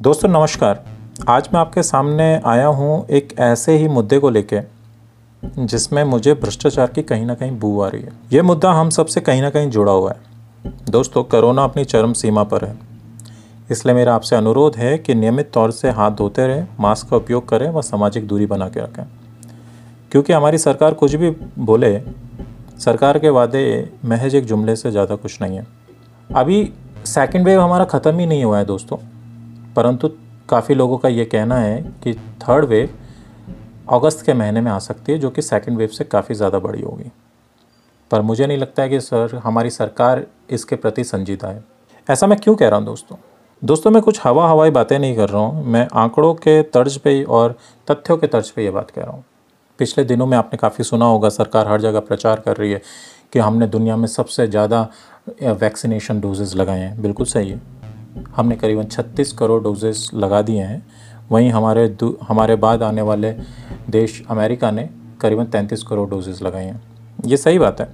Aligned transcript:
दोस्तों, 0.00 0.28
नमस्कार। 0.28 0.82
आज 1.28 1.48
मैं 1.54 1.60
आपके 1.60 1.82
सामने 1.82 2.24
आया 2.46 2.66
हूँ 2.66 3.06
एक 3.08 3.32
ऐसे 3.38 3.76
ही 3.76 3.86
मुद्दे 3.88 4.18
को 4.18 4.30
लेके, 4.30 4.60
जिसमें 5.42 6.02
मुझे 6.04 6.34
भ्रष्टाचार 6.34 6.86
की 6.86 7.02
कहीं 7.02 7.24
ना 7.26 7.34
कहीं 7.34 7.58
बू 7.58 7.80
आ 7.80 7.88
रही 7.88 8.02
है। 8.02 8.12
ये 8.32 8.42
मुद्दा 8.42 8.72
हम 8.72 8.90
सबसे 8.90 9.20
कहीं 9.20 9.42
ना 9.42 9.50
कहीं 9.50 9.70
जुड़ा 9.70 9.92
हुआ 9.92 10.12
है। 10.12 10.72
दोस्तों, 10.90 11.22
कोरोना 11.24 11.64
अपनी 11.64 11.84
चरम 11.84 12.12
सीमा 12.12 12.42
पर 12.42 12.64
है। 12.64 12.76
इसलिए 13.70 13.94
मेरा 13.94 14.14
आपसे 14.14 14.36
अनुरोध 14.36 14.76
है 14.76 14.98
कि 14.98 15.14
नियमित 15.14 15.50
तौर 15.52 15.70
से 15.70 15.90
हाथ 15.90 16.10
धोते 16.10 16.46
रहें, 16.46 16.66
मास्क 16.80 17.08
का 17.10 17.16
उपयोग 17.16 17.48
करें 17.48 17.68
व 17.70 17.82
सामाजिक 17.82 18.26
दूरी 18.26 18.46
बना 18.46 18.68
के 18.68 18.80
रखें। 18.80 19.04
क्योंकि 20.12 20.32
हमारी 20.32 20.58
सरकार 20.58 20.94
कुछ 20.94 21.14
भी 21.14 21.30
बोले, 21.58 21.98
सरकार 22.78 23.18
के 23.18 23.30
वादे 23.30 23.90
महज 24.04 24.34
एक 24.34 24.44
जुमले 24.44 24.76
से 24.76 24.90
ज़्यादा 24.90 25.16
कुछ 25.16 25.42
नहीं 25.42 25.56
है। 25.56 25.66
अभी 26.30 26.72
सेकेंड 27.06 27.44
वेव 27.46 27.60
हमारा 27.60 27.84
ख़त्म 27.84 28.18
ही 28.18 28.26
नहीं 28.26 28.44
हुआ 28.44 28.58
है, 28.58 28.64
दोस्तों। 28.64 29.15
परंतु 29.76 30.08
काफ़ी 30.48 30.74
लोगों 30.74 30.98
का 30.98 31.08
ये 31.08 31.24
कहना 31.24 31.58
है 31.58 31.80
कि 32.04 32.12
थर्ड 32.42 32.64
वेव 32.64 32.88
अगस्त 33.92 34.24
के 34.26 34.34
महीने 34.34 34.60
में 34.60 34.70
आ 34.72 34.78
सकती 34.78 35.12
है, 35.12 35.18
जो 35.18 35.30
कि 35.30 35.42
सेकेंड 35.42 35.78
वेव 35.78 35.88
से 35.88 36.04
काफ़ी 36.04 36.34
ज़्यादा 36.34 36.58
बड़ी 36.58 36.82
होगी। 36.82 37.10
पर 38.10 38.22
मुझे 38.22 38.46
नहीं 38.46 38.58
लगता 38.58 38.82
है 38.82 38.88
कि 38.88 39.00
सर, 39.00 39.34
हमारी 39.44 39.70
सरकार 39.70 40.24
इसके 40.50 40.76
प्रति 40.76 41.04
संजीदा 41.04 41.48
है। 41.48 41.64
ऐसा 42.08 42.26
मैं 42.26 42.38
क्यों 42.38 42.54
कह 42.56 42.68
रहा 42.68 42.78
हूँ 42.78 42.86
दोस्तों? 42.86 43.16
दोस्तों, 43.62 43.90
मैं 43.90 44.02
कुछ 44.02 44.20
हवा 44.24 44.48
हवाई 44.48 44.70
बातें 44.70 44.98
नहीं 44.98 45.16
कर 45.16 45.28
रहा 45.28 45.40
हूँ। 45.40 45.64
मैं 45.64 45.86
आंकड़ों 45.94 46.34
के 46.34 46.62
तर्ज 46.62 46.96
पे 46.96 47.22
और 47.22 47.56
तथ्यों 47.90 48.16
के 48.16 48.26
तर्ज 48.26 48.50
पे 48.50 48.64
ये 48.64 48.70
बात 48.70 48.90
कह 48.90 49.02
रहा 49.02 49.12
हूँ। 49.12 49.24
पिछले 49.78 50.04
दिनों 50.04 50.26
में 50.26 50.36
आपने 50.38 50.58
काफ़ी 50.58 50.84
सुना 50.84 51.04
होगा, 51.04 51.28
सरकार 51.28 51.68
हर 51.68 51.80
जगह 51.80 52.00
प्रचार 52.00 52.40
कर 52.40 52.56
रही 52.56 52.72
है 52.72 52.80
कि 53.32 53.38
हमने 53.38 53.66
दुनिया 53.66 53.96
में 53.96 54.06
सबसे 54.08 54.46
ज़्यादा 54.46 54.88
वैक्सीनेशन 55.42 56.20
डोजेज़ 56.20 56.56
लगाए 56.56 56.80
हैं। 56.80 57.02
बिल्कुल 57.02 57.26
सही 57.26 57.50
है। 57.50 57.60
हमने 58.36 58.56
करीबन 58.56 58.84
36 58.84 59.32
करोड़ 59.32 59.62
डोजेस 59.62 60.10
लगा 60.14 60.42
दिए 60.42 60.62
हैं। 60.62 60.86
वहीं 61.30 61.50
हमारे 61.50 61.96
हमारे 62.22 62.56
बाद 62.56 62.82
आने 62.82 63.02
वाले 63.02 63.32
देश 63.90 64.22
अमेरिका 64.30 64.70
ने 64.70 64.88
करीबन 65.20 65.44
33 65.44 65.82
करोड़ 65.82 66.10
डोजेस 66.10 66.42
लगाए 66.42 66.64
हैं। 66.64 66.82
ये 67.26 67.36
सही 67.36 67.58
बात 67.58 67.80
है। 67.80 67.88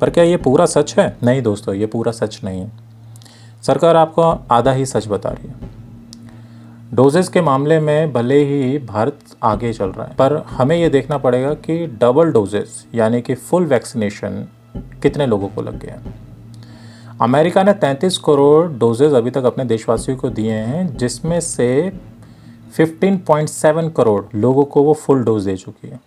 पर 0.00 0.10
क्या 0.10 0.24
ये 0.24 0.36
पूरा 0.36 0.66
सच 0.66 0.98
है? 0.98 1.16
नहीं 1.22 1.42
दोस्तों, 1.42 1.74
ये 1.74 1.86
पूरा 1.86 2.12
सच 2.12 2.40
नहीं 2.44 2.60
है। 2.60 2.72
सरकार 3.62 3.96
आपको 3.96 4.22
आधा 4.50 4.72
ही 4.72 4.86
सच 4.86 5.08
बता 5.08 5.28
रही 5.28 5.48
है। 5.48 5.54
डोजेस 6.94 7.28
के 7.28 7.40
मामले 7.40 7.80
में 7.80 8.12
भले 8.12 8.44
ही 8.44 8.78
भारत 8.78 9.18
आगे 9.42 9.72
चल 9.72 9.88
रहा 9.88 10.06
है, 10.06 10.14
पर 10.14 10.44
हमें 10.50 10.76
ये 10.76 10.88
देखना 10.88 11.18
पड़ेगा 11.18 11.54
कि 11.54 11.86
डबल 11.86 12.32
डोजेस 12.32 12.86
यानी 12.94 13.20
कि 13.20 13.34
फुल 13.34 13.66
वैक्सीनेशन 13.66 14.46
कितने 15.02 15.26
लोगों 15.26 15.48
को 15.48 15.62
लग 15.62 15.78
गया 15.78 15.94
है। 15.94 16.23
अमेरिका 17.22 17.62
ने 17.62 17.72
33 17.74 18.16
करोड़ 18.18 18.66
डोजेज 18.68 19.12
अभी 19.14 19.30
तक 19.30 19.44
अपने 19.44 19.64
देशवासियों 19.64 20.16
को 20.18 20.30
दिए 20.30 20.52
हैं, 20.52 20.96
जिसमें 20.96 21.38
से 21.40 21.92
15.7 22.78 23.92
करोड़ 23.96 24.24
लोगों 24.34 24.64
को 24.64 24.82
वो 24.82 24.94
फुल 24.94 25.22
डोज 25.24 25.44
दे 25.44 25.56
चुकी 25.56 25.88
है। 25.88 26.00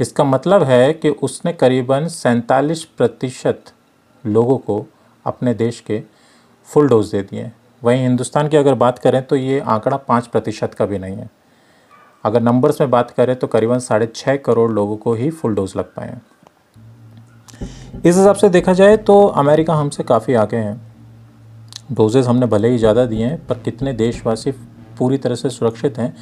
इसका 0.00 0.24
मतलब 0.24 0.62
है 0.62 0.92
कि 0.92 1.10
उसने 1.22 1.52
करीबन 1.52 2.08
सैंतालीस 2.08 2.84
प्रतिशत 2.98 3.72
लोगों 4.24 4.58
को 4.58 4.84
अपने 5.24 5.54
देश 5.54 5.80
के 5.80 6.02
फुल 6.68 6.88
डोज 6.88 7.10
दे 7.12 7.22
दिए 7.22 7.50
वहीं 7.82 8.02
हिंदुस्तान 8.02 8.48
की 8.48 8.56
अगर 8.56 8.74
बात 8.76 8.98
करें 8.98 9.22
तो 9.22 9.36
ये 9.36 9.60
आंकड़ा 9.60 9.96
पाँच 9.98 10.26
प्रतिशत 10.26 10.74
का 10.74 10.86
भी 10.86 10.98
नहीं 10.98 11.16
है। 11.16 11.30
अगर 12.24 12.42
नंबर्स 12.42 12.80
में 12.80 12.90
बात 12.90 13.10
करें 13.10 13.36
तो 13.36 13.46
करीबन 13.46 13.78
साढ़े 13.80 14.06
छः 14.14 14.36
करोड़ 14.36 14.70
लोगों 14.70 14.96
को 14.96 15.14
ही 15.14 15.30
फुल 15.30 15.54
डोज 15.54 15.76
लग 15.76 15.94
पाए 15.94 16.08
हैं। 16.08 16.22
इस 17.62 18.16
हिसाब 18.16 18.34
से 18.34 18.48
देखा 18.48 18.72
जाए 18.72 18.96
तो 18.98 19.20
अमेरिका 19.26 19.74
हमसे 19.74 20.02
काफ़ी 20.02 20.34
आगे 20.34 20.56
हैं। 20.56 20.80
डोजेज़ 21.92 22.28
हमने 22.28 22.46
भले 22.46 22.68
ही 22.68 22.78
ज़्यादा 22.78 23.04
दिए 23.06 23.24
हैं, 23.24 23.46
पर 23.46 23.58
कितने 23.58 23.92
देशवासी 23.92 24.50
पूरी 24.98 25.18
तरह 25.18 25.34
से 25.34 25.50
सुरक्षित 25.50 25.98
हैं, 25.98 26.14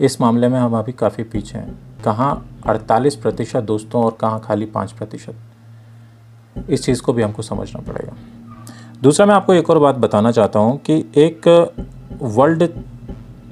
इस 0.00 0.20
मामले 0.20 0.48
में 0.48 0.58
हम 0.58 0.76
अभी 0.78 0.92
काफ़ी 0.92 1.24
पीछे 1.24 1.58
हैं। 1.58 1.78
कहाँ 2.04 2.30
अड़तालीस 2.66 3.16
प्रतिशत 3.16 3.62
दोस्तों 3.62 4.04
और 4.04 4.16
कहाँ 4.20 4.40
खाली 4.40 4.66
पाँच 4.66 4.92
प्रतिशत? 4.92 5.34
इस 6.70 6.84
चीज़ 6.84 7.02
को 7.02 7.12
भी 7.12 7.22
हमको 7.22 7.42
समझना 7.42 7.82
पड़ेगा। 7.82 8.16
दूसरा 9.02 9.26
मैं 9.26 9.34
आपको 9.34 9.54
एक 9.54 9.70
और 9.70 9.78
बात 9.78 9.94
बताना 9.96 10.30
चाहता 10.30 10.58
हूँ 10.58 10.76
कि 10.80 11.04
एक 11.16 11.48
वर्ल्ड 12.22 12.68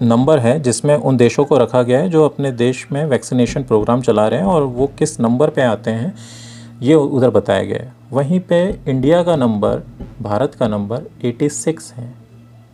नंबर 0.03 0.39
है 0.39 0.59
जिसमें 0.61 0.95
उन 0.97 1.17
देशों 1.17 1.45
को 1.45 1.57
रखा 1.59 1.83
गया 1.83 1.99
है 1.99 2.09
जो 2.09 2.25
अपने 2.25 2.53
देश 2.53 2.87
में 2.93 3.05
वैक्सीनेशन 3.05 3.63
प्रोग्राम 3.63 4.01
चला 4.03 4.27
रहे 4.29 4.41
हैं 4.41 4.47
और 4.47 4.63
वो 4.63 4.87
किस 4.99 5.19
नंबर 5.21 5.51
पे 5.51 5.63
आते 5.63 5.91
हैं 5.91 6.15
ये 6.83 6.95
उधर 6.95 7.31
बताया 7.31 7.63
गया 7.63 7.79
है। 7.79 7.93
वहीं 8.13 8.41
पे 8.41 8.81
इंडिया 8.89 9.23
का 9.23 9.37
नंबर, 9.37 9.83
भारत 10.23 10.55
का 10.55 10.69
नंबर 10.69 11.03
86 11.25 11.93
है 11.93 12.15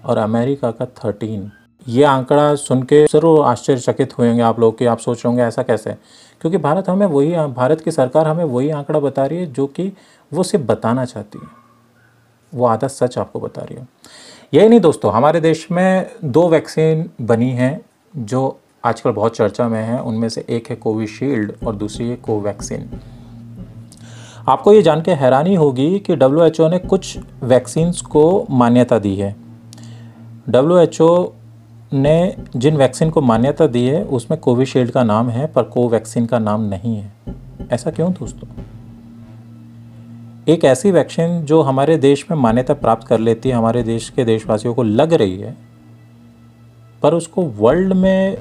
और 0.04 0.18
अमेरिका 0.18 0.70
का 0.70 0.84
13 0.84 1.50
ये 1.88 2.04
आंकड़ा 2.04 2.54
सुन 2.54 2.82
के 2.82 3.04
ज़रूर 3.06 3.44
आश्चर्यचकित 3.46 4.18
हुएँगे 4.18 4.42
आप 4.42 4.60
लोग 4.60 4.78
कि 4.78 4.86
आप 4.86 4.98
सोच 4.98 5.16
रहे 5.16 5.28
होंगे 5.28 5.42
ऐसा 5.42 5.62
कैसे? 5.62 5.92
क्योंकि 6.40 6.58
भारत 6.58 6.88
हमें 6.88 7.06
वही 7.06 7.30
भारत 7.30 7.80
की 7.80 7.90
सरकार 7.90 8.28
हमें 8.28 8.44
वही 8.44 8.70
आंकड़ा 8.70 9.00
बता 9.00 9.26
रही 9.26 9.38
है 9.38 9.52
जो 9.52 9.66
कि 9.66 9.92
वो 10.32 10.42
सिर्फ़ 10.42 10.64
बताना 10.66 11.04
चाहती 11.04 11.38
है। 11.38 11.48
वो 12.52 12.66
आधा 12.66 12.88
सच 12.88 13.18
आपको 13.18 13.40
बता 13.40 13.62
रही 13.62 13.76
है। 13.76 13.88
यही 14.54 14.68
नहीं 14.68 14.80
दोस्तों, 14.80 15.12
हमारे 15.12 15.40
देश 15.40 15.66
में 15.70 16.10
दो 16.24 16.48
वैक्सीन 16.48 17.10
बनी 17.20 17.50
हैं 17.50 17.80
जो 18.16 18.58
आजकल 18.84 19.10
बहुत 19.10 19.36
चर्चा 19.36 19.68
में 19.68 19.82
है। 19.82 20.00
उनमें 20.00 20.28
से 20.28 20.44
एक 20.50 20.70
है 20.70 20.76
कोविशील्ड 20.76 21.52
और 21.66 21.76
दूसरी 21.76 22.08
है 22.08 22.16
कोवैक्सीन। 22.16 22.90
आपको 24.48 24.72
ये 24.72 24.82
जान 24.82 25.02
के 25.02 25.10
हैरानी 25.10 25.54
होगी 25.54 25.98
कि 25.98 26.16
डब्ल्यूएचओ 26.16 26.68
ने 26.68 26.78
कुछ 26.78 27.18
वैक्सीन्स 27.42 28.00
को 28.00 28.46
मान्यता 28.50 28.98
दी 28.98 29.16
है। 29.16 29.36
डब्ल्यूएचओ 30.48 31.32
ने 31.92 32.36
जिन 32.56 32.76
वैक्सीन 32.76 33.10
को 33.10 33.20
मान्यता 33.20 33.66
दी 33.66 33.86
है, 33.86 34.04
उसमें 34.04 34.40
कोविशील्ड 34.40 34.90
का 34.90 35.04
नाम 35.04 35.28
है, 35.28 35.46
पर 35.46 35.62
कोवैक्सीन 35.62 36.26
का 36.26 36.38
नाम 36.38 36.60
नहीं 36.60 36.96
है। 36.96 37.12
ऐसा 37.70 37.90
क्यों 37.90 38.12
दोस्तों? 38.12 38.48
एक 40.48 40.64
ऐसी 40.64 40.90
वैक्सीन 40.90 41.40
जो 41.40 41.62
हमारे 41.62 41.96
देश 41.96 42.26
में 42.30 42.38
मान्यता 42.38 42.74
प्राप्त 42.74 43.06
कर 43.06 43.18
लेती 43.18 43.48
है, 43.48 43.54
हमारे 43.54 43.82
देश 43.82 44.10
के 44.10 44.24
देशवासियों 44.24 44.74
को 44.74 44.82
लग 44.82 45.12
रही 45.12 45.36
है, 45.36 45.56
पर 47.02 47.14
उसको 47.14 47.42
वर्ल्ड 47.42 47.92
में 47.92 48.38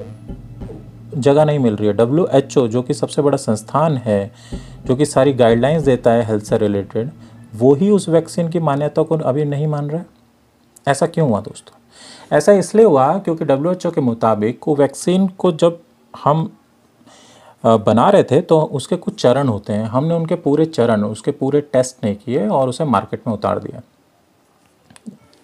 जगह 1.16 1.44
नहीं 1.44 1.58
मिल 1.58 1.76
रही 1.76 1.86
है। 1.86 1.92
डब्ल्यू 1.94 2.26
एच 2.32 2.56
ओ 2.58 2.66
जो 2.68 2.82
कि 2.82 2.94
सबसे 2.94 3.22
बड़ा 3.22 3.36
संस्थान 3.38 3.96
है, 3.96 4.32
जो 4.86 4.96
कि 4.96 5.06
सारी 5.06 5.32
गाइडलाइंस 5.34 5.82
देता 5.82 6.10
है 6.10 6.24
हेल्थ 6.26 6.44
से 6.44 6.58
रिलेटेड 6.58 7.10
वो 7.54 7.74
ही 7.74 7.90
उस 7.90 8.08
वैक्सीन 8.08 8.48
की 8.48 8.60
मान्यता 8.60 9.02
को 9.02 9.16
अभी 9.16 9.44
नहीं 9.44 9.66
मान 9.66 9.90
रहा 9.90 10.04
ऐसा 10.88 11.06
क्यों 11.06 11.28
हुआ 11.28 11.40
दोस्तों? 11.40 11.78
ऐसा 12.32 12.52
इसलिए 12.52 12.84
हुआ 12.84 13.18
क्योंकि 13.18 13.44
डब्ल्यू 13.44 13.72
एच 13.72 13.86
ओ 13.86 13.90
के 13.90 14.00
मुताबिक 14.00 14.68
वो 14.68 14.74
वैक्सीन 14.76 15.26
को 15.28 15.52
जब 15.54 15.80
हम 16.14 16.50
बना 17.64 18.08
रहे 18.10 18.22
थे 18.22 18.40
तो 18.40 18.60
उसके 18.60 18.96
कुछ 18.96 19.20
चरण 19.22 19.48
होते 19.48 19.72
हैं। 19.72 19.84
हमने 19.84 20.14
उनके 20.14 20.34
पूरे 20.36 20.64
चरण, 20.66 21.04
उसके 21.04 21.30
पूरे 21.30 21.60
टेस्ट 21.62 22.04
नहीं 22.04 22.16
किए 22.16 22.46
और 22.48 22.68
उसे 22.68 22.84
मार्केट 22.84 23.26
में 23.26 23.32
उतार 23.34 23.58
दिया। 23.58 23.80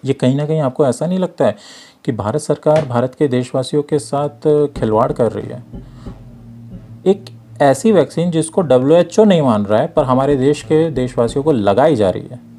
ये 0.03 0.13
कहीं 0.13 0.35
ना 0.35 0.45
कहीं 0.45 0.59
आपको 0.59 0.85
ऐसा 0.85 1.05
नहीं 1.07 1.19
लगता 1.19 1.45
है 1.45 1.55
कि 2.05 2.11
भारत 2.11 2.41
सरकार 2.41 2.85
भारत 2.85 3.15
के 3.19 3.27
देशवासियों 3.27 3.83
के 3.83 3.99
साथ 3.99 4.47
खिलवाड़ 4.79 5.11
कर 5.11 5.31
रही 5.31 5.47
है। 5.47 5.63
एक 7.05 7.25
ऐसी 7.61 7.91
वैक्सीन 7.91 8.31
जिसको 8.31 8.63
WHO 8.63 9.25
नहीं 9.25 9.41
मान 9.41 9.65
रहा 9.65 9.81
है, 9.81 9.87
पर 9.87 10.03
हमारे 10.03 10.35
देश 10.35 10.61
के 10.61 10.91
देशवासियों 10.91 11.43
को 11.43 11.51
लगाई 11.51 11.95
जा 11.95 12.09
रही 12.09 12.27
है। 12.27 12.52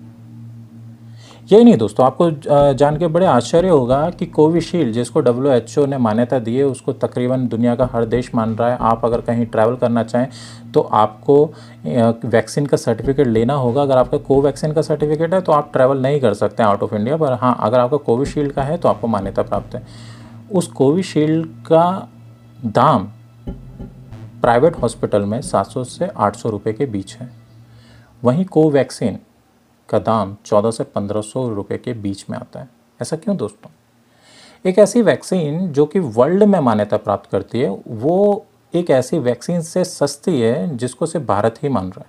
यही 1.45 1.65
नहीं 1.65 1.77
दोस्तों, 1.77 2.05
आपको 2.07 2.75
जान 2.75 2.97
के 2.99 3.07
बड़े 3.07 3.27
आश्चर्य 3.27 3.69
होगा 3.69 3.99
कि 4.11 4.27
कोविशील्ड 4.27 4.93
जिसको 4.93 5.21
डब्ल्यू 5.21 5.51
एच 5.53 5.77
ओ 5.79 5.85
ने 5.87 5.97
मान्यता 5.99 6.39
दी 6.39 6.55
है, 6.57 6.65
उसको 6.65 6.93
तकरीबन 6.95 7.47
दुनिया 7.49 7.75
का 7.75 7.89
हर 7.93 8.05
देश 8.07 8.31
मान 8.35 8.55
रहा 8.57 8.69
है। 8.71 8.77
आप 8.83 9.05
अगर 9.05 9.21
कहीं 9.21 9.47
ट्रैवल 9.47 9.77
करना 9.77 10.03
चाहें 10.05 10.29
तो 10.75 10.81
आपको 10.81 11.45
वैक्सीन 12.27 12.67
का 12.67 12.77
सर्टिफिकेट 12.77 13.27
लेना 13.27 13.55
होगा। 13.55 13.83
अगर 13.83 13.97
आपका 13.97 14.19
कोवैक्सीन 14.21 14.73
का 14.73 14.83
सर्टिफिकेट 14.83 15.35
है 15.35 15.41
तो 15.41 15.53
आप 15.53 15.71
ट्रैवल 15.73 15.99
नहीं 15.99 16.21
कर 16.21 16.35
सकते 16.35 16.63
आउट 16.63 16.83
ऑफ़ 16.83 16.95
इंडिया 16.95 17.17
पर 17.17 17.33
हाँ 17.33 17.57
अगर 17.61 17.79
आपका 17.81 17.97
कोविशील्ड 17.99 18.53
का 18.53 18.63
है 18.63 18.77
तो 18.77 18.89
आपको 18.89 19.07
मान्यता 19.07 19.43
प्राप्त 19.43 19.75
है। 19.75 19.83
उस 20.53 20.67
कोविशील्ड 20.73 21.47
का 21.67 22.09
दाम 22.67 23.09
प्राइवेट 24.41 24.77
हॉस्पिटल 24.77 25.25
में 25.25 25.41
700 25.43 25.85
से 25.85 26.09
800 26.09 26.51
रुपए 26.51 26.73
के 26.73 26.87
बीच 26.87 27.15
है। 27.15 27.31
वहीं 28.23 28.45
कोवैक्सीन 28.47 29.19
का 29.89 29.99
दाम 29.99 30.37
14 30.47 30.71
से 30.71 30.85
1500 30.85 31.49
रुपए 31.49 31.79
के 31.79 31.93
बीच 31.93 32.25
में 32.31 32.39
आता 32.39 32.61
है। 32.61 32.69
ऐसा 33.03 33.17
क्यों 33.17 33.37
दोस्तों? 33.37 33.71
एक 34.71 34.79
ऐसी 34.79 35.03
वैक्सीन 35.03 35.69
जो 35.69 35.87
कि 35.87 35.99
वर्ल्ड 35.99 36.43
में 36.43 36.61
मान्यता 36.61 36.97
प्राप्त 36.97 37.31
करती 37.31 37.61
है, 37.61 37.83
वो 37.89 38.47
एक 38.75 38.91
ऐसी 38.91 39.19
वैक्सीन 39.19 39.61
से 39.61 39.85
सस्ती 39.85 40.41
है 40.41 40.77
जिसको 40.77 41.07
सिर्फ़ 41.07 41.27
भारत 41.27 41.55
ही 41.63 41.69
मान 41.69 41.87
रहा 41.87 42.01
है। 42.01 42.07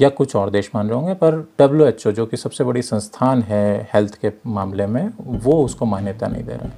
या 0.00 0.08
कुछ 0.08 0.36
और 0.36 0.50
देश 0.50 0.70
मान 0.74 0.88
रहे 0.88 0.98
होंगे, 0.98 1.14
पर 1.14 1.52
डब्ल्यू 1.58 1.86
एच 1.86 2.06
ओ 2.06 2.10
जो 2.10 2.26
कि 2.26 2.36
सबसे 2.36 2.64
बड़ी 2.64 2.82
संस्थान 2.82 3.42
है 3.42 3.90
हेल्थ 3.94 4.14
के 4.14 4.32
मामले 4.46 4.86
में, 4.86 5.10
वो 5.20 5.64
उसको 5.64 5.86
मान्यता 5.86 6.26
नहीं 6.26 6.44
दे 6.44 6.52
रहा 6.52 6.66
है। 6.66 6.72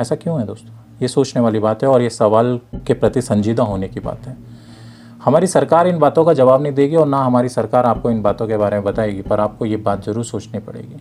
ऐसा 0.00 0.14
क्यों 0.14 0.40
है 0.40 0.46
दोस्तों? 0.46 0.70
ये 1.02 1.08
सोचने 1.08 1.42
वाली 1.42 1.58
बात 1.58 1.82
है 1.82 1.88
और 1.88 2.02
ये 2.02 2.10
सवाल 2.10 2.60
के 2.74 2.94
प्रति 2.94 3.22
संजीदा 3.22 3.62
होने 3.62 3.88
की 3.88 4.00
बात 4.00 4.20
है। 4.20 4.51
हमारी 5.24 5.46
सरकार 5.46 5.86
इन 5.86 5.98
बातों 5.98 6.24
का 6.24 6.32
जवाब 6.32 6.62
नहीं 6.62 6.72
देगी 6.72 6.96
और 6.96 7.06
ना 7.06 7.18
हमारी 7.18 7.48
सरकार 7.48 7.86
आपको 7.86 8.10
इन 8.10 8.22
बातों 8.22 8.46
के 8.46 8.56
बारे 8.56 8.76
में 8.76 8.84
बताएगी 8.84 9.22
पर 9.22 9.40
आपको 9.40 9.66
ये 9.66 9.76
बात 9.76 10.04
ज़रूर 10.04 10.24
सोचनी 10.24 10.60
पड़ेगी। 10.60 10.96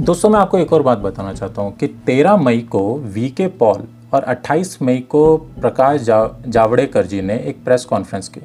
दोस्तों 0.00 0.30
मैं 0.30 0.38
आपको 0.40 0.58
एक 0.58 0.72
और 0.72 0.82
बात 0.82 0.98
बताना 0.98 1.32
चाहता 1.34 1.62
हूँ 1.62 1.72
कि 1.76 1.86
13 2.06 2.36
मई 2.36 2.58
को 2.58 2.94
वी 2.94 3.28
के 3.30 3.46
पॉल 3.46 3.82
और 4.14 4.24
28 4.24 4.82
मई 4.82 4.98
को 4.98 5.36
प्रकाश 5.36 6.00
जा, 6.00 6.30
जावड़ेकर 6.46 7.06
जी 7.06 7.22
ने 7.22 7.36
एक 7.38 7.64
प्रेस 7.64 7.84
कॉन्फ्रेंस 7.84 8.28
की। 8.28 8.40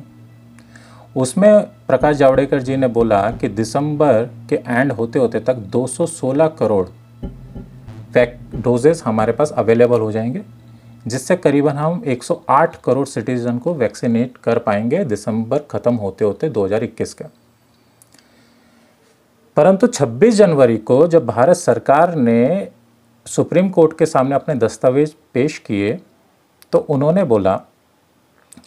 उसमें 1.15 1.61
प्रकाश 1.87 2.15
जावड़ेकर 2.15 2.61
जी 2.61 2.77
ने 2.77 2.87
बोला 2.87 3.21
कि 3.31 3.47
दिसंबर 3.47 4.29
के 4.49 4.55
एंड 4.67 4.91
होते 4.91 5.19
होते 5.19 5.39
तक 5.39 5.55
216 5.75 6.47
करोड़ 6.59 6.85
डोजेस 8.55 9.03
हमारे 9.05 9.31
पास 9.31 9.51
अवेलेबल 9.51 9.99
हो 9.99 10.11
जाएँगे। 10.11 10.41
जिससे 11.07 11.35
करीबन 11.35 11.71
हम 11.71 12.01
108 12.07 12.75
करोड़ 12.83 13.05
सिटीजन 13.07 13.57
को 13.57 13.73
वैक्सीनेट 13.73 14.37
कर 14.37 14.59
पाएँगे 14.59 15.03
दिसंबर 15.05 15.59
ख़त्म 15.71 15.95
होते 15.95 16.25
होते 16.25 16.49
2021 16.49 17.13
का। 17.13 17.29
परंतु 19.57 19.87
26 19.87 20.33
जनवरी 20.33 20.77
को 20.77 21.07
जब 21.07 21.25
भारत 21.25 21.55
सरकार 21.55 22.15
ने 22.15 22.69
सुप्रीम 23.25 23.69
कोर्ट 23.69 23.97
के 23.97 24.05
सामने 24.05 24.35
अपने 24.35 24.55
दस्तावेज़ 24.55 25.11
पेश 25.33 25.57
किए 25.57 25.99
तो 26.71 26.77
उन्होंने 26.89 27.23
बोला 27.23 27.55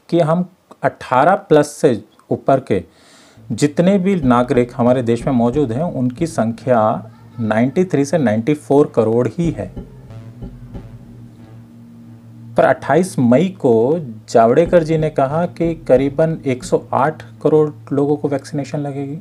कि 0.09 0.21
हम 0.21 0.49
18 0.85 1.35
प्लस 1.49 1.71
से 1.71 2.03
ऊपर 2.31 2.61
के 2.61 2.83
जितने 3.53 3.99
भी 3.99 4.15
नागरिक 4.17 4.73
हमारे 4.77 5.03
देश 5.03 5.27
में 5.27 5.33
मौजूद 5.33 5.73
हैं, 5.73 5.83
उनकी 5.83 6.27
संख्या 6.27 7.11
93 7.41 8.05
से 8.05 8.19
94 8.19 8.91
करोड़ 8.94 9.29
ही 9.29 9.50
है। 9.50 9.96
पर 12.56 12.64
28 12.64 13.19
मई 13.19 13.49
को 13.61 13.99
जावड़ेकर 14.29 14.82
जी 14.82 14.99
ने 14.99 15.11
कहा 15.11 15.44
कि 15.47 15.75
करीबन 15.88 16.38
108 16.47 17.23
करोड़ 17.43 17.70
लोगों 17.93 18.17
को 18.17 18.29
वैक्सीनेशन 18.29 18.79
लगेगी। 18.79 19.17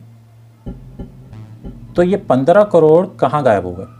तो 1.95 2.03
ये 2.03 2.17
15 2.29 2.63
करोड़ 2.63 3.05
कहाँ 3.19 3.43
गायब 3.43 3.65
हो 3.65 3.71
गए 3.71 3.93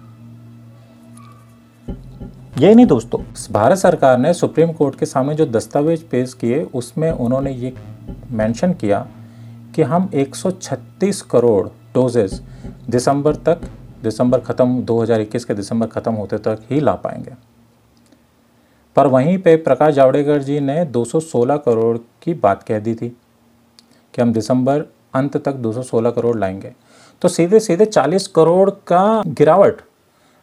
यही 2.60 2.76
नहीं 2.76 2.86
दोस्तों, 2.86 3.20
भारत 3.52 3.78
सरकार 3.78 4.18
ने 4.18 4.34
सुप्रीम 4.34 4.72
कोर्ट 4.74 5.00
के 5.00 5.06
सामने 5.06 5.36
जो 5.36 5.46
दस्तावेज़ 5.46 6.04
पेश 6.04 6.34
किए, 6.34 6.62
उसमें 6.64 7.12
उन्होंने 7.12 7.52
ये 7.52 7.74
मेंशन 8.32 8.74
किया 8.74 9.08
कि 9.76 9.82
हम 9.82 10.10
136 10.14 11.22
करोड़ 11.22 11.68
डोजेस 11.68 12.42
दिसंबर 12.90 13.36
तक, 13.36 13.62
दिसंबर 14.04 14.40
ख़त्म 14.40 14.82
2021 14.82 15.46
के 15.46 15.54
दिसंबर 15.54 15.88
ख़त्म 15.88 16.14
होते 16.14 16.38
तक 16.38 16.62
ही 16.72 16.80
ला 16.80 16.94
पाएँगे। 16.96 17.55
पर 18.96 19.08
वहीं 19.08 19.38
पे 19.38 19.56
प्रकाश 19.56 19.94
जावड़ेकर 19.94 20.44
जी 20.44 20.60
ने 20.60 20.86
216 20.86 21.58
करोड़ 21.58 21.98
की 21.98 22.34
बात 22.34 22.64
कह 22.64 22.80
दी 22.80 22.96
थी 22.96 23.10
कि 24.14 24.22
हम 24.22 24.34
दिसंबर 24.34 24.84
अंत 25.14 25.38
तक 25.38 25.54
216 25.54 26.12
करोड़ 26.12 26.38
लाएँगे। 26.40 26.74
तो 27.22 27.28
सीधे 27.28 27.60
सीधे 27.60 27.86
40 27.86 28.28
करोड़ 28.28 28.70
का 28.70 29.24
गिरावट 29.28 29.82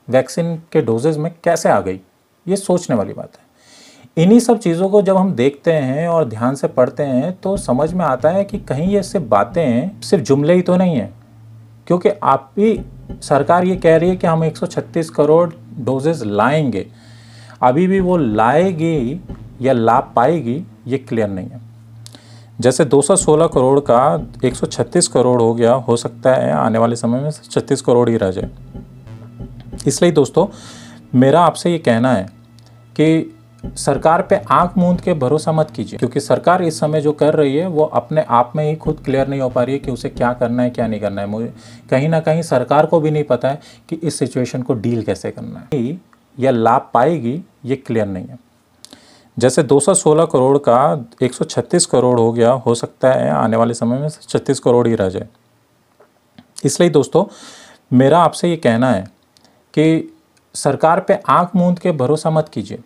वैक्सीन 0.08 0.56
के 0.72 0.80
डोजेज 0.80 1.18
में 1.18 1.34
कैसे 1.44 1.68
आ 1.68 1.80
गई? 1.80 2.00
ये 2.48 2.56
सोचने 2.56 2.96
वाली 2.96 3.12
बात 3.12 3.32
है। 3.36 3.50
इन्हीं 4.24 4.40
सब 4.40 4.58
चीज़ों 4.58 4.88
को 4.88 5.02
जब 5.02 5.16
हम 5.16 5.32
देखते 5.32 5.72
हैं 5.72 6.08
और 6.08 6.24
ध्यान 6.24 6.54
से 6.54 6.68
पढ़ते 6.68 7.02
हैं 7.02 7.32
तो 7.40 7.56
समझ 7.56 7.92
में 7.92 8.04
आता 8.04 8.30
है 8.30 8.44
कि 8.44 8.58
कहीं 8.58 8.88
ये 8.88 9.02
सिर्फ़ 9.02 9.26
बातें 9.26 10.00
सिर्फ़ 10.00 10.24
जुमले 10.24 10.54
ही 10.54 10.62
तो 10.62 10.76
नहीं 10.76 10.96
हैं। 10.96 11.14
क्योंकि 11.86 12.08
आप 12.22 12.52
भी 12.56 12.80
सरकार 13.22 13.64
ये 13.64 13.76
कह 13.76 13.96
रही 13.96 14.10
है 14.10 14.16
कि 14.16 14.26
हम 14.26 14.44
136 14.44 15.10
करोड़ 15.10 15.54
डोजेज 15.78 16.22
लाएँगे। 16.22 16.86
अभी 17.62 17.86
भी 17.86 18.00
वो 18.00 18.16
लाएगी 18.16 19.20
या 19.60 19.72
ला 19.72 20.00
पाएगी, 20.00 20.64
ये 20.86 20.98
क्लियर 20.98 21.28
नहीं 21.28 21.48
है। 21.48 21.60
जैसे 22.60 22.84
216 22.84 23.46
करोड़ 23.46 23.80
का 23.80 24.28
136 24.44 25.08
करोड़ 25.08 25.40
हो 25.42 25.54
गया, 25.54 25.72
हो 25.72 25.96
सकता 25.96 26.34
है 26.34 26.52
आने 26.52 26.78
वाले 26.78 26.96
समय 26.96 27.20
में 27.20 27.30
36 27.30 27.80
करोड़ 27.80 28.08
ही 28.10 28.16
रह 28.16 28.30
जाए। 28.30 28.50
इसलिए 29.86 30.12
दोस्तों, 30.12 30.46
मेरा 31.14 31.40
आपसे 31.40 31.72
ये 31.72 31.78
कहना 31.78 32.12
है 32.12 32.26
कि 32.96 33.36
सरकार 33.76 34.22
पे 34.22 34.36
आँख 34.50 34.78
मूंद 34.78 35.00
के 35.00 35.14
भरोसा 35.14 35.52
मत 35.52 35.70
कीजिए, 35.70 35.98
क्योंकि 35.98 36.20
सरकार 36.20 36.62
इस 36.62 36.80
समय 36.80 37.00
जो 37.00 37.12
कर 37.12 37.34
रही 37.34 37.56
है, 37.56 37.66
वो 37.66 37.84
अपने 37.84 38.22
आप 38.28 38.52
में 38.56 38.64
ही 38.68 38.76
खुद 38.76 39.00
क्लियर 39.04 39.28
नहीं 39.28 39.40
हो 39.40 39.48
पा 39.48 39.62
रही 39.62 39.74
है 39.74 39.78
कि 39.78 39.90
उसे 39.90 40.08
क्या 40.08 40.32
करना 40.32 40.62
है, 40.62 40.70
क्या 40.70 40.86
नहीं 40.86 41.00
करना 41.00 41.22
है। 41.22 41.26
मुझे 41.26 41.52
कहीं 41.90 42.08
ना 42.08 42.20
कहीं 42.20 42.42
सरकार 42.42 42.86
को 42.86 43.00
भी 43.00 43.10
नहीं 43.10 43.24
पता 43.24 43.48
है 43.48 43.60
कि 43.88 43.96
इस 43.96 44.18
सिचुएशन 44.18 44.62
को 44.62 44.74
डील 44.74 45.02
कैसे 45.02 45.30
करना 45.30 45.58
है। 45.58 45.66
या 46.38 46.50
लाभ 46.50 46.90
पाएगी, 46.94 47.44
ये 47.64 47.76
क्लियर 47.76 48.06
नहीं 48.06 48.26
है। 48.26 48.38
जैसे 49.38 49.62
216 49.62 50.24
करोड़ 50.24 50.58
का 50.58 51.06
136 51.22 51.86
करोड़ 51.86 52.20
हो 52.20 52.32
गया, 52.32 52.52
हो 52.52 52.74
सकता 52.74 53.12
है 53.12 53.30
आने 53.30 53.56
वाले 53.56 53.74
समय 53.74 53.98
में 53.98 54.08
36 54.08 54.60
करोड़ 54.60 54.88
ही 54.88 54.94
रह 54.94 55.08
जाए। 55.08 55.28
इसलिए 56.64 56.90
दोस्तों, 56.90 57.24
मेरा 57.92 58.18
आपसे 58.18 58.50
ये 58.50 58.56
कहना 58.56 58.90
है 58.90 59.02
कि 59.74 60.16
सरकार 60.54 61.00
पे 61.00 61.14
आँख 61.28 61.56
मूंद 61.56 61.78
के 61.78 61.92
भरोसा 61.92 62.30
मत 62.30 62.48
कीजिए। 62.48 62.78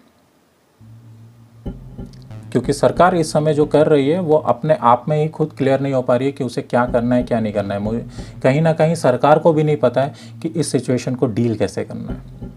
क्योंकि 2.52 2.72
सरकार 2.72 3.14
इस 3.14 3.32
समय 3.32 3.54
जो 3.54 3.66
कर 3.66 3.86
रही 3.86 4.08
है, 4.08 4.20
वो 4.20 4.36
अपने 4.36 4.74
आप 4.74 5.04
में 5.08 5.22
ही 5.22 5.28
खुद 5.28 5.54
क्लियर 5.58 5.80
नहीं 5.80 5.92
हो 5.92 6.02
पा 6.02 6.16
रही 6.16 6.26
है 6.26 6.32
कि 6.32 6.44
उसे 6.44 6.62
क्या 6.62 6.86
करना 6.86 7.14
है, 7.14 7.22
क्या 7.22 7.40
नहीं 7.40 7.52
करना 7.52 7.74
है। 7.74 7.80
मुझे 7.80 8.06
कहीं 8.42 8.60
ना 8.60 8.72
कहीं 8.72 8.94
सरकार 8.94 9.38
को 9.38 9.52
भी 9.52 9.62
नहीं 9.62 9.76
पता 9.76 10.02
है 10.02 10.14
कि 10.42 10.48
इस 10.48 10.72
सिचुएशन 10.72 11.14
को 11.14 11.26
डील 11.26 11.56
कैसे 11.56 11.84
करना 11.84 12.12
है। 12.12 12.55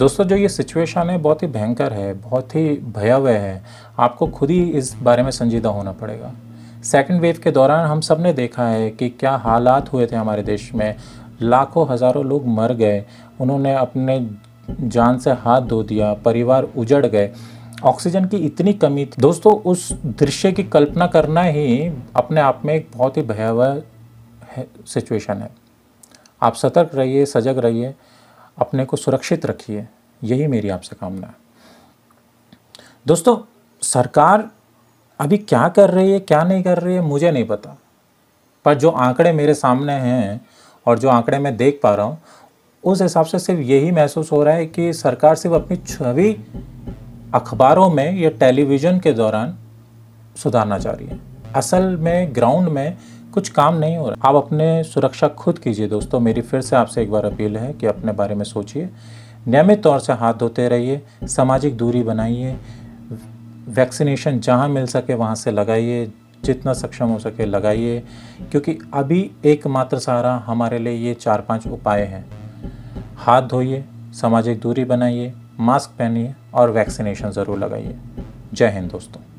दोस्तों, 0.00 0.24
जो 0.24 0.36
ये 0.36 0.48
सिचुएशन 0.48 1.10
है, 1.10 1.16
बहुत 1.18 1.42
ही 1.42 1.46
भयंकर 1.48 1.92
है, 1.92 2.12
बहुत 2.14 2.54
ही 2.54 2.68
भयावह 2.94 3.38
है। 3.38 3.62
आपको 3.98 4.26
खुद 4.26 4.50
ही 4.50 4.62
इस 4.70 4.94
बारे 5.02 5.22
में 5.22 5.30
संजीदा 5.30 5.68
होना 5.68 5.92
पड़ेगा। 5.92 6.32
सेकेंड 6.82 7.20
वेव 7.20 7.40
के 7.44 7.50
दौरान 7.50 7.84
हम 7.86 8.00
सबने 8.00 8.32
देखा 8.32 8.66
है 8.66 8.90
कि 8.90 9.08
क्या 9.10 9.34
हालात 9.36 9.92
हुए 9.92 10.06
थे 10.06 10.16
हमारे 10.16 10.42
देश 10.42 10.70
में। 10.74 10.96
लाखों, 11.42 11.86
हज़ारों 11.90 12.24
लोग 12.24 12.46
मर 12.46 12.72
गए। 12.72 13.04
उन्होंने 13.40 13.74
अपने 13.74 14.18
जान 14.70 15.18
से 15.18 15.32
हाथ 15.32 15.60
धो 15.60 15.82
दिया, 15.82 16.12
परिवार 16.14 16.68
उजड़ 16.76 17.06
गए। 17.06 17.30
ऑक्सीजन 17.84 18.24
की 18.24 18.36
इतनी 18.36 18.72
कमी 18.72 19.04
थी। 19.06 19.20
दोस्तों, 19.20 19.52
उस 19.52 19.92
दृश्य 20.04 20.52
की 20.52 20.62
कल्पना 20.64 21.06
करना 21.06 21.42
ही 21.42 21.90
अपने 22.16 22.40
आप 22.40 22.62
में 22.64 22.74
एक 22.74 22.88
बहुत 22.96 23.16
ही 23.16 23.22
भयावह 23.22 23.82
सिचुएशन 24.86 25.34
है। 25.34 25.50
आप 26.42 26.54
सतर्क 26.54 26.94
रहिए, 26.94 27.26
सजग 27.26 27.58
रहिए। 27.58 27.94
अपने 28.60 28.84
को 28.84 28.96
सुरक्षित 28.96 29.46
रखिए। 29.46 29.86
यही 30.24 30.46
मेरी 30.46 30.68
आपसे 30.68 30.96
कामना 31.00 31.26
है। 31.26 31.34
दोस्तों, 33.06 33.36
सरकार 33.82 34.50
अभी 35.20 35.38
क्या 35.38 35.68
कर 35.68 35.90
रही 35.90 36.12
है, 36.12 36.20
क्या 36.20 36.42
नहीं 36.44 36.62
कर 36.62 36.78
रही 36.78 36.94
है, 36.94 37.00
मुझे 37.00 37.30
नहीं 37.30 37.44
पता। 37.44 37.78
पर 38.64 38.74
जो 38.74 38.90
आंकड़े 38.90 39.32
मेरे 39.32 39.54
सामने 39.54 39.92
हैं 39.92 40.46
और 40.86 40.98
जो 40.98 41.08
आंकड़े 41.08 41.38
मैं 41.38 41.56
देख 41.56 41.80
पा 41.82 41.94
रहा 41.94 42.06
हूँ, 42.06 42.18
उस 42.84 43.02
हिसाब 43.02 43.26
से 43.26 43.38
सिर्फ़ 43.38 43.60
यही 43.60 43.90
महसूस 43.90 44.32
हो 44.32 44.44
रहा 44.44 44.54
है 44.54 44.66
कि 44.66 44.92
सरकार 44.92 45.34
सिर्फ़ 45.34 45.56
अपनी 45.56 45.76
छवि 45.76 46.32
अखबारों 47.34 47.90
में 47.90 48.18
या 48.18 48.30
टेलीविज़न 48.30 49.00
के 49.00 49.12
दौरान 49.12 49.58
सुधारना 50.36 50.78
चाह 50.78 50.92
रही 50.92 51.06
है। 51.06 51.20
असल 51.54 51.96
में, 51.96 52.34
ग्राउंड 52.34 52.68
में 52.68 52.96
कुछ 53.34 53.48
काम 53.48 53.74
नहीं 53.74 53.96
हो 53.96 54.08
रहा। 54.08 54.28
आप 54.28 54.34
अपने 54.34 54.82
सुरक्षा 54.84 55.28
खुद 55.28 55.58
कीजिए 55.58 55.88
दोस्तों। 55.88 56.20
मेरी 56.20 56.40
फिर 56.40 56.60
से 56.60 56.76
आपसे 56.76 57.02
एक 57.02 57.10
बार 57.10 57.24
अपील 57.24 57.56
है 57.56 57.72
कि 57.72 57.86
अपने 57.86 58.12
बारे 58.12 58.34
में 58.34 58.44
सोचिए। 58.44 58.88
नियमित 59.48 59.82
तौर 59.82 60.00
से 60.00 60.12
हाथ 60.12 60.34
धोते 60.34 60.68
रहिए, 60.68 61.00
सामाजिक 61.24 61.76
दूरी 61.76 62.02
बनाइए, 62.02 62.56
वैक्सीनेशन 63.68 64.40
जहाँ 64.40 64.68
मिल 64.68 64.86
सके 64.86 65.14
वहाँ 65.14 65.34
से 65.34 65.50
लगाइए, 65.50 66.10
जितना 66.44 66.72
सक्षम 66.72 67.08
हो 67.08 67.18
सके 67.18 67.46
लगाइए, 67.46 68.02
क्योंकि 68.50 68.78
अभी 68.94 69.30
एकमात्र 69.44 69.98
सहारा 69.98 70.34
हमारे 70.46 70.78
लिए 70.78 70.92
ये 70.92 71.14
चार 71.14 71.40
पाँच 71.40 71.66
उपाय 71.66 72.02
हैं। 72.02 72.24
हाथ 73.16 73.42
धोइए, 73.42 73.84
सामाजिक 74.12 74.60
दूरी 74.60 74.84
बनाइए, 74.84 75.32
मास्क 75.60 75.90
पहनिए 75.90 76.34
और 76.54 76.70
वैक्सीनेशन 76.70 77.30
ज़रूर 77.30 77.58
लगाइए। 77.58 77.96
जय 78.54 78.68
हिंद 78.68 78.90
दोस्तों। 78.90 79.29